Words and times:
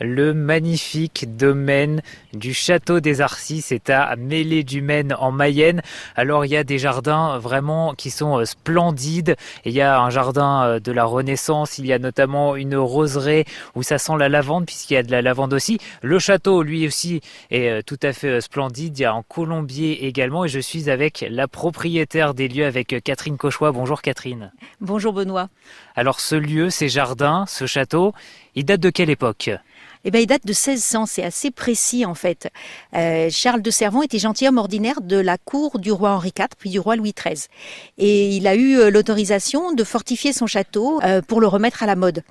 Le 0.00 0.32
magnifique 0.32 1.36
domaine 1.36 2.02
du 2.32 2.54
château 2.54 3.00
des 3.00 3.20
Arcis 3.20 3.62
c'est 3.62 3.90
à 3.90 4.14
Mêlée 4.14 4.62
du 4.62 4.80
Maine 4.80 5.12
en 5.18 5.32
Mayenne. 5.32 5.82
Alors 6.14 6.44
il 6.44 6.52
y 6.52 6.56
a 6.56 6.62
des 6.62 6.78
jardins 6.78 7.38
vraiment 7.38 7.94
qui 7.94 8.10
sont 8.10 8.38
euh, 8.38 8.44
splendides. 8.44 9.34
Il 9.64 9.72
y 9.72 9.80
a 9.80 10.00
un 10.00 10.10
jardin 10.10 10.62
euh, 10.62 10.80
de 10.80 10.92
la 10.92 11.04
Renaissance, 11.04 11.78
il 11.78 11.86
y 11.86 11.92
a 11.92 11.98
notamment 11.98 12.54
une 12.54 12.76
roseraie 12.76 13.44
où 13.74 13.82
ça 13.82 13.98
sent 13.98 14.12
la 14.18 14.28
lavande 14.28 14.66
puisqu'il 14.66 14.94
y 14.94 14.98
a 14.98 15.02
de 15.02 15.10
la 15.10 15.20
lavande 15.20 15.52
aussi. 15.52 15.78
Le 16.02 16.20
château 16.20 16.62
lui 16.62 16.86
aussi 16.86 17.20
est 17.50 17.68
euh, 17.68 17.82
tout 17.84 17.98
à 18.02 18.12
fait 18.12 18.40
splendide. 18.40 18.96
Il 18.96 19.02
y 19.02 19.04
a 19.04 19.12
un 19.12 19.24
colombier 19.24 20.06
également 20.06 20.44
et 20.44 20.48
je 20.48 20.60
suis 20.60 20.90
avec 20.90 21.26
la 21.28 21.48
propriétaire 21.48 22.34
des 22.34 22.46
lieux 22.46 22.66
avec 22.66 23.02
Catherine 23.02 23.36
Cauchois. 23.36 23.72
Bonjour 23.72 24.00
Catherine. 24.00 24.52
Bonjour 24.80 25.12
Benoît. 25.12 25.48
Alors 25.96 26.20
ce 26.20 26.36
lieu, 26.36 26.70
ces 26.70 26.88
jardins, 26.88 27.46
ce 27.48 27.66
château, 27.66 28.14
il 28.54 28.64
date 28.64 28.80
de 28.80 28.90
quelle 28.90 29.10
époque? 29.10 29.50
Eh 30.04 30.10
bien, 30.10 30.20
il 30.20 30.26
date 30.26 30.46
de 30.46 30.52
1600, 30.52 31.06
c'est 31.06 31.24
assez 31.24 31.50
précis 31.50 32.04
en 32.04 32.14
fait. 32.14 32.48
Euh, 32.94 33.28
Charles 33.30 33.62
de 33.62 33.70
Servon 33.70 34.02
était 34.02 34.18
gentilhomme 34.18 34.58
ordinaire 34.58 35.00
de 35.00 35.16
la 35.16 35.38
cour 35.38 35.78
du 35.78 35.90
roi 35.92 36.10
Henri 36.10 36.32
IV, 36.38 36.46
puis 36.58 36.70
du 36.70 36.78
roi 36.78 36.96
Louis 36.96 37.12
XIII. 37.12 37.46
Et 37.98 38.28
il 38.36 38.46
a 38.46 38.54
eu 38.54 38.78
euh, 38.78 38.90
l'autorisation 38.90 39.72
de 39.72 39.84
fortifier 39.84 40.32
son 40.32 40.46
château 40.46 41.00
euh, 41.02 41.20
pour 41.20 41.40
le 41.40 41.46
remettre 41.46 41.82
à 41.82 41.86
la 41.86 41.96
mode. 41.96 42.22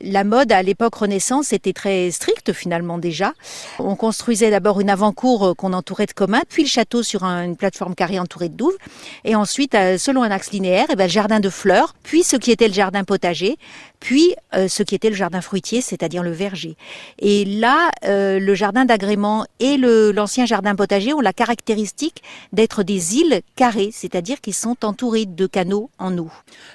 La 0.00 0.24
mode 0.24 0.52
à 0.52 0.62
l'époque 0.62 0.94
Renaissance 0.94 1.52
était 1.52 1.72
très 1.72 2.10
stricte 2.10 2.52
finalement 2.52 2.98
déjà. 2.98 3.32
On 3.78 3.96
construisait 3.96 4.50
d'abord 4.50 4.80
une 4.80 4.90
avant-cour 4.90 5.56
qu'on 5.56 5.72
entourait 5.72 6.06
de 6.06 6.12
communs, 6.12 6.42
puis 6.48 6.62
le 6.62 6.68
château 6.68 7.02
sur 7.02 7.24
une 7.24 7.56
plateforme 7.56 7.94
carrée 7.94 8.18
entourée 8.18 8.48
de 8.48 8.54
douves, 8.54 8.76
et 9.24 9.34
ensuite, 9.34 9.72
selon 9.98 10.22
un 10.22 10.30
axe 10.30 10.52
linéaire, 10.52 10.86
eh 10.90 10.96
ben, 10.96 11.04
le 11.04 11.10
jardin 11.10 11.40
de 11.40 11.50
fleurs, 11.50 11.94
puis 12.02 12.22
ce 12.22 12.36
qui 12.36 12.50
était 12.50 12.68
le 12.68 12.74
jardin 12.74 13.04
potager, 13.04 13.56
puis 14.00 14.34
ce 14.52 14.82
qui 14.82 14.94
était 14.94 15.10
le 15.10 15.16
jardin 15.16 15.40
fruitier, 15.40 15.80
c'est-à-dire 15.80 16.22
le 16.22 16.30
verger. 16.30 16.76
Et 17.18 17.44
là, 17.44 17.90
euh, 18.04 18.38
le 18.38 18.54
jardin 18.54 18.84
d'agrément 18.84 19.46
et 19.58 19.76
l'ancien 19.78 20.44
jardin 20.44 20.74
potager 20.74 21.14
ont 21.14 21.20
la 21.20 21.32
caractéristique 21.32 22.22
d'être 22.52 22.82
des 22.82 23.16
îles 23.16 23.40
carrées, 23.56 23.90
c'est-à-dire 23.92 24.40
qu'ils 24.40 24.54
sont 24.54 24.84
entourés 24.84 25.26
de 25.26 25.46
canaux 25.46 25.90
en 25.98 26.16
eau. 26.18 26.30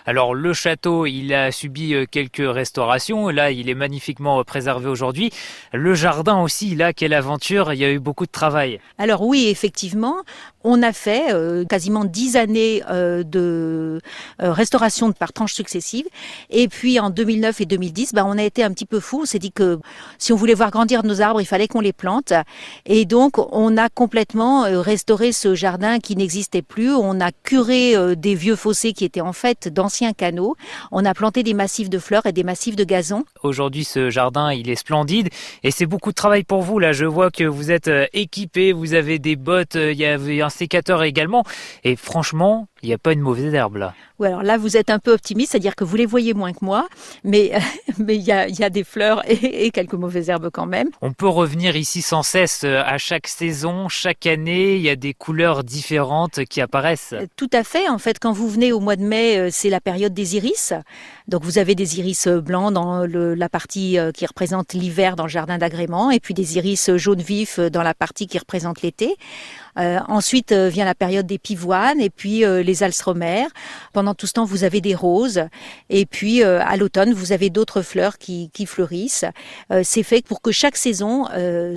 Alors 0.06 0.34
le 0.34 0.54
château, 0.54 1.06
il 1.06 1.34
a 1.34 1.52
subi 1.52 1.94
euh, 1.94 2.06
quelques 2.10 2.44
restaurations. 2.44 3.30
Là, 3.30 3.52
il 3.52 3.70
est 3.70 3.76
magnifiquement 3.76 4.44
préservé 4.44 4.90
aujourd'hui. 4.90 5.32
Le 5.74 5.94
jardin 5.94 6.42
aussi, 6.42 6.76
là, 6.76 6.94
quelle 6.94 7.14
aventure 7.14 7.74
Il 7.74 7.80
y 7.80 7.86
a 7.86 7.92
eu 7.92 8.00
beaucoup 8.00 8.26
de 8.26 8.32
travail. 8.32 8.80
Alors 8.98 9.22
oui, 9.22 9.48
effectivement, 9.48 10.18
on 10.64 10.82
a 10.82 10.94
fait 10.94 11.34
euh, 11.34 11.66
quasiment 11.66 12.06
dix 12.06 12.36
années 12.36 12.82
de 12.90 14.00
restauration 14.40 15.12
par 15.12 15.34
tranches 15.34 15.54
successives. 15.54 16.06
Et 16.50 16.68
puis 16.68 17.00
en 17.00 17.10
2009 17.10 17.62
et 17.62 17.66
2010, 17.66 18.14
bah, 18.14 18.24
on 18.26 18.38
a 18.38 18.44
été 18.44 18.64
un 18.64 18.72
petit 18.72 18.86
peu 18.86 19.00
fou. 19.00 19.22
On 19.22 19.26
s'est 19.26 19.40
dit 19.40 19.52
que 19.52 19.80
si 20.18 20.31
on 20.32 20.36
voulait 20.36 20.54
voir 20.54 20.72
grandir 20.72 21.04
nos 21.04 21.22
arbres, 21.22 21.42
il 21.42 21.46
fallait 21.46 21.68
qu'on 21.68 21.80
les 21.80 21.94
plante. 21.94 22.34
Et 22.86 23.06
donc, 23.06 23.38
on 23.38 23.78
a 23.78 23.90
complètement 23.90 24.66
euh, 24.66 24.82
restauré 24.82 25.32
ce 25.32 25.56
jardin 25.56 26.00
qui 26.00 26.16
n'existait 26.16 26.62
plus. 26.62 26.94
On 26.94 27.20
a 27.20 27.32
curé 27.32 27.96
euh, 27.96 28.16
des 28.16 28.36
vieux 28.36 28.56
fossés 28.56 28.94
qui 28.94 29.06
étaient 29.06 29.22
en 29.22 29.34
fait 29.34 29.68
d'anciens 29.68 30.14
canaux. 30.14 30.56
On 30.92 31.06
a 31.06 31.14
planté 31.14 31.44
des 31.44 31.54
massifs 31.54 31.90
de 31.90 32.00
fleurs 32.00 32.26
et 32.26 32.32
des 32.32 32.44
massifs 32.44 32.76
de 32.76 32.84
gazon. 32.84 33.24
Aujourd'hui, 33.44 33.84
ce 33.84 34.10
jardin, 34.10 34.52
il 34.52 34.70
est 34.70 34.76
splendide 34.76 35.30
et 35.64 35.72
c'est 35.72 35.86
beaucoup 35.86 36.10
de 36.10 36.16
travail 36.16 36.44
pour 36.44 36.62
vous. 36.62 36.80
Là, 36.80 36.92
je 36.94 37.06
vois 37.06 37.32
que 37.32 37.44
vous 37.44 37.72
êtes 37.72 37.88
euh, 37.88 38.06
équipé, 38.14 38.74
vous 38.74 38.94
avez 38.94 39.20
des 39.20 39.36
bottes, 39.36 39.76
il 39.76 39.98
y 39.98 40.06
avait 40.06 40.42
un 40.42 40.50
sécateur 40.50 41.04
également. 41.04 41.44
Et 41.84 41.96
franchement, 41.96 42.68
il 42.84 42.88
n'y 42.88 42.94
a 42.94 42.98
pas 42.98 43.14
une 43.14 43.22
mauvaise 43.22 43.54
herbe 43.54 43.78
là. 43.78 43.94
Oui, 44.20 44.28
alors 44.28 44.44
là, 44.44 44.58
vous 44.58 44.78
êtes 44.78 44.90
un 44.90 45.00
peu 45.00 45.14
optimiste, 45.14 45.52
c'est-à-dire 45.52 45.76
que 45.76 45.84
vous 45.84 45.96
les 45.96 46.06
voyez 46.06 46.34
moins 46.34 46.54
que 46.54 46.64
moi, 46.64 46.88
mais 47.24 47.52
mais 47.98 48.16
il 48.16 48.22
y 48.22 48.32
a, 48.32 48.48
y 48.48 48.64
a, 48.64 48.70
des 48.70 48.84
fleurs 48.84 49.28
et, 49.30 49.66
et, 49.66 49.72
quelques 49.72 49.94
mauvaises 49.94 50.21
herbes 50.30 50.50
quand 50.52 50.66
même. 50.66 50.90
On 51.02 51.14
peut 51.14 51.28
revenir 51.28 51.76
ici 51.76 52.02
sans 52.02 52.24
cesse 52.24 52.62
euh, 52.64 52.82
à 52.86 52.98
chaque 52.98 53.28
saison, 53.28 53.90
chaque 53.90 54.26
année, 54.26 54.76
il 54.76 54.82
y 54.82 54.90
a 54.90 54.96
des 54.96 55.14
couleurs 55.14 55.64
différentes 55.64 56.46
qui 56.46 56.62
apparaissent. 56.62 57.14
Euh, 57.14 57.26
tout 57.36 57.50
à 57.54 57.64
fait. 57.64 57.88
En 57.90 57.98
fait, 57.98 58.20
quand 58.20 58.32
vous 58.32 58.50
venez 58.50 58.72
au 58.72 58.80
mois 58.80 58.96
de 58.96 59.04
mai, 59.04 59.38
euh, 59.38 59.50
c'est 59.52 59.70
la 59.70 59.82
période 59.82 60.14
des 60.14 60.36
iris. 60.36 60.74
Donc 61.28 61.44
vous 61.44 61.58
avez 61.58 61.76
des 61.76 62.00
iris 62.00 62.28
blancs 62.28 62.74
dans 62.74 63.06
le, 63.06 63.36
la 63.36 63.50
partie 63.50 63.98
qui 64.14 64.26
représente 64.26 64.74
l'hiver 64.74 65.16
dans 65.16 65.24
le 65.24 65.30
jardin 65.30 65.58
d'agrément, 65.58 66.12
et 66.12 66.20
puis 66.20 66.34
des 66.34 66.58
iris 66.58 66.96
jaunes 66.98 67.22
vifs 67.22 67.60
dans 67.60 67.84
la 67.84 67.94
partie 67.94 68.28
qui 68.28 68.38
représente 68.38 68.82
l'été. 68.82 69.16
Euh, 69.78 70.00
ensuite 70.08 70.54
vient 70.54 70.86
la 70.86 70.96
période 70.96 71.26
des 71.26 71.38
pivoines 71.38 72.00
et 72.00 72.10
puis 72.10 72.46
euh, 72.46 72.64
les 72.64 72.84
alstromères. 72.84 73.50
Pendant 73.94 74.14
tout 74.14 74.28
ce 74.28 74.34
temps, 74.34 74.46
vous 74.46 74.64
avez 74.64 74.82
des 74.82 74.96
roses. 74.96 75.44
Et 75.90 76.06
puis 76.06 76.44
à 76.44 76.76
l'automne, 76.78 77.14
vous 77.14 77.32
avez 77.32 77.50
d'autres 77.50 77.82
fleurs 77.82 78.18
qui, 78.18 78.50
qui 78.52 78.66
fleurissent. 78.66 79.26
C'est 79.84 80.04
fait 80.04 80.26
pour 80.26 80.42
que 80.42 80.52
chaque 80.52 80.78
saison 80.78 81.26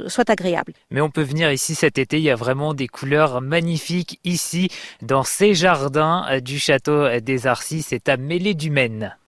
soit 0.09 0.31
agréable. 0.31 0.73
Mais 0.91 1.01
on 1.01 1.11
peut 1.11 1.23
venir 1.23 1.51
ici 1.53 1.75
cet 1.75 1.99
été, 1.99 2.19
il 2.19 2.23
y 2.23 2.31
a 2.31 2.37
vraiment 2.37 2.75
des 2.75 2.87
couleurs 2.87 3.41
magnifiques 3.41 4.21
ici, 4.25 4.69
dans 5.03 5.25
ces 5.25 5.55
jardins 5.55 6.41
du 6.41 6.59
château 6.59 7.21
des 7.21 7.47
Arcis, 7.47 7.83
c'est 7.83 8.09
à 8.09 8.17
Mêlée 8.17 8.55
du 8.55 8.71
Maine. 8.71 9.17